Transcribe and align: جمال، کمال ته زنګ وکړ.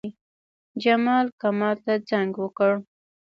جمال، 0.83 1.25
کمال 1.41 1.75
ته 1.85 1.93
زنګ 2.09 2.31
وکړ. 2.39 2.71